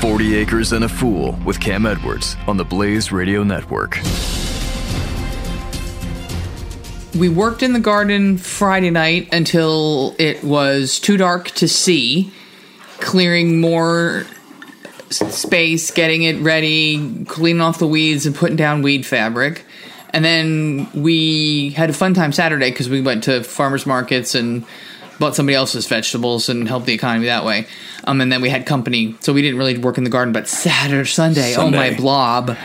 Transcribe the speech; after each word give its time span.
40 0.00 0.36
Acres 0.36 0.72
and 0.72 0.84
a 0.84 0.88
Fool 0.88 1.32
with 1.44 1.58
Cam 1.60 1.84
Edwards 1.84 2.36
on 2.46 2.56
the 2.56 2.64
Blaze 2.64 3.10
Radio 3.10 3.42
Network. 3.42 3.98
We 7.18 7.28
worked 7.28 7.62
in 7.62 7.72
the 7.72 7.80
garden 7.80 8.38
Friday 8.38 8.90
night 8.90 9.28
until 9.32 10.14
it 10.18 10.44
was 10.44 11.00
too 11.00 11.16
dark 11.16 11.50
to 11.52 11.66
see, 11.66 12.32
clearing 13.00 13.60
more 13.60 14.24
space, 15.10 15.90
getting 15.90 16.22
it 16.22 16.38
ready, 16.40 17.24
cleaning 17.24 17.60
off 17.60 17.78
the 17.78 17.88
weeds, 17.88 18.24
and 18.24 18.34
putting 18.34 18.56
down 18.56 18.82
weed 18.82 19.04
fabric. 19.04 19.64
And 20.10 20.24
then 20.24 20.88
we 20.94 21.70
had 21.70 21.90
a 21.90 21.92
fun 21.92 22.14
time 22.14 22.32
Saturday 22.32 22.70
because 22.70 22.88
we 22.88 23.00
went 23.00 23.24
to 23.24 23.42
farmers 23.42 23.84
markets 23.84 24.34
and 24.34 24.64
bought 25.18 25.34
somebody 25.36 25.54
else's 25.56 25.86
vegetables 25.86 26.48
and 26.48 26.68
helped 26.68 26.86
the 26.86 26.92
economy 26.94 27.26
that 27.26 27.44
way. 27.44 27.66
Um, 28.04 28.20
and 28.20 28.30
then 28.32 28.40
we 28.40 28.48
had 28.50 28.66
company, 28.66 29.16
so 29.20 29.32
we 29.32 29.42
didn't 29.42 29.58
really 29.58 29.76
work 29.78 29.98
in 29.98 30.04
the 30.04 30.10
garden. 30.10 30.32
But 30.32 30.48
Saturday, 30.48 31.08
Sunday, 31.08 31.54
oh 31.56 31.70
my 31.70 31.88
Sunday. 31.88 31.96
blob, 31.96 32.56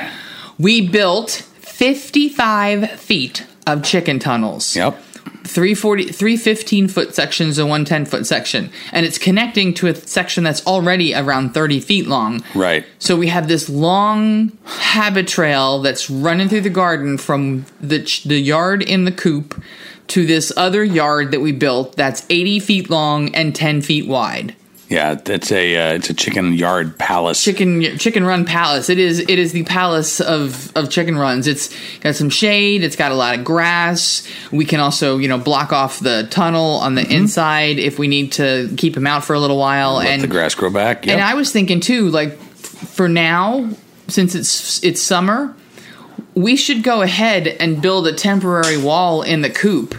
we 0.60 0.88
built 0.88 1.32
55 1.32 2.92
feet 3.00 3.46
of 3.66 3.84
chicken 3.84 4.20
tunnels. 4.20 4.76
Yep. 4.76 4.98
340 5.46 6.06
three 6.12 6.38
15 6.38 6.88
foot 6.88 7.14
sections 7.16 7.58
and 7.58 7.68
110 7.70 8.06
foot 8.06 8.26
section 8.26 8.70
and 8.94 9.06
it's 9.06 9.18
connecting 9.18 9.74
to 9.74 9.88
a 9.88 9.96
section 9.96 10.44
that's 10.44 10.66
already 10.66 11.14
around 11.14 11.54
30 11.54 11.80
feet 11.82 12.08
long 12.08 12.42
Right. 12.56 12.86
so 13.00 13.18
we 13.18 13.28
have 13.28 13.48
this 13.50 13.70
long 13.70 14.50
Habitrail 14.66 15.84
that's 15.84 16.10
running 16.10 16.48
through 16.48 16.62
the 16.62 16.70
garden 16.70 17.18
from 17.18 17.66
the 17.82 18.04
ch- 18.04 18.24
the 18.24 18.40
yard 18.40 18.82
in 18.82 19.04
the 19.04 19.12
coop 19.12 19.62
to 20.08 20.26
this 20.26 20.52
other 20.58 20.84
yard 20.84 21.32
that 21.32 21.40
we 21.40 21.52
built 21.52 21.96
that's 21.96 22.26
80 22.30 22.60
feet 22.60 22.90
long 22.90 23.34
and 23.36 23.56
10 23.56 23.82
feet 23.82 24.08
wide 24.08 24.56
Yeah, 24.90 25.20
it's 25.26 25.52
a 25.52 25.76
uh, 25.76 25.94
it's 25.96 26.10
a 26.10 26.14
chicken 26.14 26.54
yard 26.54 27.00
palace. 27.00 27.42
chicken 27.44 27.98
chicken 27.98 28.24
run 28.26 28.46
palace 28.46 28.90
it 28.90 29.00
is 29.00 29.20
it 29.20 29.40
is 29.40 29.52
the 29.54 29.64
palace 29.64 30.20
of 30.20 30.72
of 30.76 30.90
chicken 30.90 31.18
runs 31.18 31.48
it's 31.48 31.70
got 32.02 32.16
some 32.16 32.30
shade 32.30 32.84
it's 32.84 32.96
got 32.98 33.12
a 33.12 33.16
lot 33.16 33.38
of 33.38 33.44
grass 33.44 34.28
we 34.52 34.66
can 34.66 34.80
also 34.80 35.18
you 35.18 35.28
know 35.28 35.38
block 35.40 35.72
off 35.74 36.00
the 36.00 36.28
tunnel 36.30 36.76
on 36.82 36.94
the 36.96 37.06
inside 37.12 37.80
if 37.80 37.98
we 37.98 38.08
need 38.08 38.32
to 38.34 38.70
keep 38.78 38.94
them 38.94 39.08
out 39.08 39.24
for 39.24 39.34
a 39.34 39.40
little 39.40 39.58
while 39.58 39.96
Let 39.96 40.08
and 40.10 40.22
the 40.22 40.28
grass 40.28 40.54
grow 40.54 40.70
back. 40.70 41.06
Yep. 41.08 41.14
and 41.14 41.24
I 41.24 41.34
was 41.34 41.52
thinking 41.52 41.80
too, 41.80 42.10
like 42.10 42.38
for 42.38 43.08
now, 43.08 43.70
since 44.10 44.36
it's 44.36 44.84
it's 44.84 45.02
summer, 45.02 45.56
we 46.36 46.56
should 46.56 46.84
go 46.84 47.02
ahead 47.02 47.48
and 47.48 47.82
build 47.82 48.08
a 48.08 48.14
temporary 48.14 48.78
wall 48.78 49.22
in 49.22 49.42
the 49.42 49.50
coop 49.50 49.96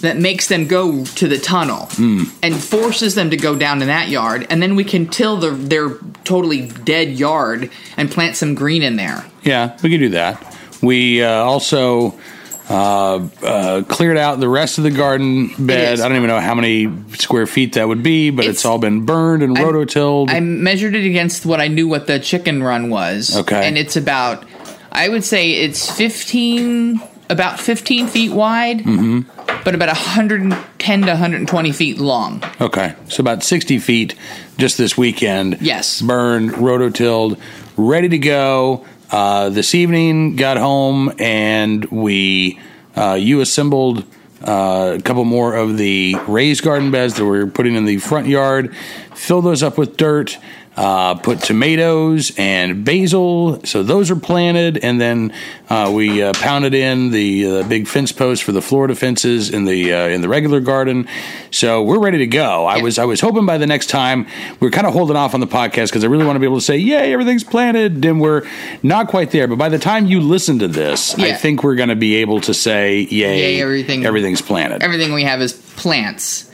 that 0.00 0.16
makes 0.16 0.48
them 0.48 0.66
go 0.66 1.04
to 1.04 1.28
the 1.28 1.36
tunnel 1.38 1.86
Hmm. 1.92 2.24
and 2.42 2.54
forces 2.56 3.14
them 3.14 3.28
to 3.30 3.36
go 3.36 3.54
down 3.54 3.82
in 3.82 3.88
that 3.88 4.08
yard, 4.08 4.46
and 4.48 4.62
then 4.62 4.74
we 4.74 4.84
can 4.84 5.06
till 5.06 5.36
the, 5.36 5.50
their 5.50 5.90
totally 6.24 6.68
dead 6.84 7.10
yard 7.18 7.70
and 7.98 8.10
plant 8.10 8.36
some 8.36 8.54
green 8.54 8.82
in 8.82 8.96
there. 8.96 9.24
Yeah, 9.42 9.76
we 9.82 9.90
could 9.90 10.00
do 10.00 10.08
that. 10.10 10.56
We 10.80 11.22
uh, 11.22 11.28
also 11.30 12.18
uh, 12.70 13.28
uh, 13.42 13.82
cleared 13.88 14.16
out 14.16 14.40
the 14.40 14.48
rest 14.48 14.78
of 14.78 14.84
the 14.84 14.90
garden 14.90 15.50
bed. 15.58 16.00
I 16.00 16.08
don't 16.08 16.16
even 16.16 16.28
know 16.28 16.40
how 16.40 16.54
many 16.54 16.90
square 17.18 17.46
feet 17.46 17.74
that 17.74 17.86
would 17.86 18.02
be, 18.02 18.30
but 18.30 18.46
it's, 18.46 18.60
It's- 18.60 18.64
all 18.64 18.78
been 18.78 19.04
burned 19.04 19.42
and 19.42 19.54
rototilled. 19.54 20.30
I 20.30 20.40
measured 20.40 20.94
it 20.94 21.04
against 21.04 21.44
what 21.44 21.60
I 21.60 21.68
knew 21.68 21.86
what 21.88 22.06
the 22.06 22.18
chicken 22.18 22.62
run 22.62 22.88
was. 22.88 23.36
Okay. 23.36 23.66
And 23.68 23.76
it's 23.76 23.96
about, 23.96 24.44
I 24.92 25.08
would 25.08 25.24
say 25.24 25.52
it's 25.52 25.90
15, 25.90 27.00
about 27.28 27.60
15 27.60 28.06
feet 28.08 28.32
wide, 28.32 28.80
Mm-hmm. 28.80 29.20
but 29.64 29.74
about 29.74 29.88
110 29.88 31.00
to 31.02 31.06
120 31.06 31.72
feet 31.72 31.98
long. 31.98 32.42
okay, 32.60 32.94
so 33.08 33.20
about 33.20 33.42
sixty 33.42 33.78
feet 33.78 34.14
just 34.58 34.78
this 34.78 34.96
weekend. 34.96 35.58
Yes. 35.60 36.00
burned, 36.02 36.50
rototilled, 36.52 37.38
ready 37.76 38.08
to 38.08 38.18
go. 38.18 38.84
Uh, 39.10 39.48
this 39.50 39.74
evening, 39.74 40.36
got 40.36 40.56
home 40.56 41.12
and 41.18 41.84
we 41.86 42.58
uh, 42.96 43.14
you 43.14 43.40
assembled 43.40 44.04
uh, 44.46 44.96
a 44.98 45.02
couple 45.02 45.24
more 45.24 45.54
of 45.54 45.76
the 45.76 46.14
raised 46.28 46.62
garden 46.64 46.90
beds 46.90 47.14
that 47.14 47.24
we're 47.26 47.46
putting 47.46 47.74
in 47.74 47.84
the 47.86 47.98
front 47.98 48.26
yard. 48.28 48.74
Fill 49.20 49.42
those 49.42 49.62
up 49.62 49.76
with 49.76 49.96
dirt. 49.96 50.38
Uh, 50.76 51.14
put 51.16 51.40
tomatoes 51.40 52.32
and 52.38 52.84
basil, 52.86 53.60
so 53.66 53.82
those 53.82 54.08
are 54.10 54.16
planted, 54.16 54.78
and 54.78 54.98
then 55.00 55.30
uh, 55.68 55.90
we 55.92 56.22
uh, 56.22 56.32
pounded 56.34 56.72
in 56.74 57.10
the 57.10 57.44
uh, 57.46 57.68
big 57.68 57.86
fence 57.88 58.12
posts 58.12 58.42
for 58.42 58.52
the 58.52 58.62
Florida 58.62 58.94
fences 58.94 59.50
in 59.50 59.64
the 59.64 59.92
uh, 59.92 60.06
in 60.08 60.20
the 60.22 60.28
regular 60.28 60.60
garden. 60.60 61.06
So 61.50 61.82
we're 61.82 61.98
ready 61.98 62.18
to 62.18 62.26
go. 62.28 62.64
I 62.64 62.76
Yeah. 62.76 62.82
was 62.84 62.98
I 63.00 63.04
was 63.04 63.20
hoping 63.20 63.44
by 63.44 63.58
the 63.58 63.66
next 63.66 63.88
time 63.90 64.26
we 64.60 64.68
are 64.68 64.70
kind 64.70 64.86
of 64.86 64.94
holding 64.94 65.16
off 65.16 65.34
on 65.34 65.40
the 65.40 65.46
podcast 65.46 65.88
because 65.88 66.04
I 66.04 66.06
really 66.06 66.24
want 66.24 66.36
to 66.36 66.40
be 66.40 66.46
able 66.46 66.60
to 66.60 66.64
say, 66.64 66.78
"Yay, 66.78 67.12
everything's 67.12 67.44
planted," 67.44 68.02
and 68.04 68.20
we're 68.20 68.46
not 68.82 69.08
quite 69.08 69.32
there. 69.32 69.48
But 69.48 69.58
by 69.58 69.68
the 69.68 69.78
time 69.78 70.06
you 70.06 70.20
listen 70.20 70.60
to 70.60 70.68
this, 70.68 71.18
I 71.18 71.32
think 71.34 71.62
we're 71.62 71.74
going 71.74 71.90
to 71.90 71.96
be 71.96 72.14
able 72.16 72.40
to 72.42 72.54
say, 72.54 73.00
"Yay, 73.00 73.38
Yay, 73.56 73.60
everything- 73.60 74.06
everything's 74.06 74.40
planted." 74.40 74.82
Everything 74.82 75.12
we 75.12 75.24
have 75.24 75.42
is 75.42 75.52
plants. 75.52 76.44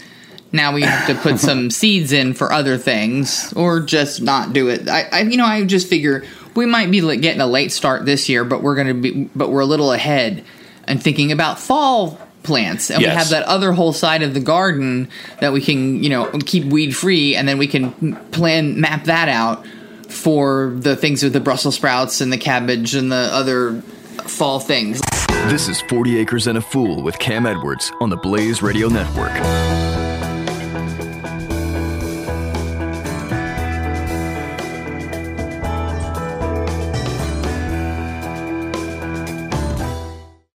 Now 0.56 0.72
we 0.72 0.82
have 0.82 1.06
to 1.08 1.14
put 1.14 1.38
some 1.40 1.70
seeds 1.70 2.12
in 2.12 2.34
for 2.34 2.52
other 2.52 2.76
things, 2.78 3.52
or 3.52 3.80
just 3.80 4.22
not 4.22 4.52
do 4.52 4.68
it. 4.68 4.88
I, 4.88 5.08
I 5.12 5.20
you 5.20 5.36
know, 5.36 5.44
I 5.44 5.64
just 5.64 5.88
figure 5.88 6.24
we 6.54 6.66
might 6.66 6.90
be 6.90 7.00
getting 7.18 7.40
a 7.40 7.46
late 7.46 7.70
start 7.70 8.04
this 8.06 8.28
year, 8.28 8.44
but 8.44 8.62
we're 8.62 8.74
gonna 8.74 8.94
be, 8.94 9.30
but 9.34 9.50
we're 9.50 9.60
a 9.60 9.66
little 9.66 9.92
ahead 9.92 10.44
and 10.88 11.02
thinking 11.02 11.32
about 11.32 11.58
fall 11.58 12.18
plants, 12.42 12.90
and 12.90 13.00
we 13.00 13.06
have 13.06 13.30
that 13.30 13.42
other 13.44 13.72
whole 13.72 13.92
side 13.92 14.22
of 14.22 14.32
the 14.32 14.40
garden 14.40 15.08
that 15.40 15.52
we 15.52 15.60
can, 15.60 16.02
you 16.02 16.08
know, 16.08 16.30
keep 16.44 16.64
weed 16.64 16.96
free, 16.96 17.36
and 17.36 17.46
then 17.46 17.58
we 17.58 17.66
can 17.66 18.16
plan 18.30 18.80
map 18.80 19.04
that 19.04 19.28
out 19.28 19.66
for 20.08 20.72
the 20.76 20.96
things 20.96 21.22
with 21.22 21.32
the 21.32 21.40
Brussels 21.40 21.74
sprouts 21.74 22.20
and 22.20 22.32
the 22.32 22.38
cabbage 22.38 22.94
and 22.94 23.10
the 23.10 23.28
other 23.32 23.80
fall 24.22 24.60
things. 24.60 25.00
This 25.48 25.68
is 25.68 25.80
40 25.82 26.18
Acres 26.18 26.46
and 26.46 26.58
a 26.58 26.62
Fool 26.62 27.02
with 27.02 27.18
Cam 27.18 27.46
Edwards 27.46 27.92
on 28.00 28.10
the 28.10 28.16
Blaze 28.16 28.62
Radio 28.62 28.88
Network. 28.88 30.05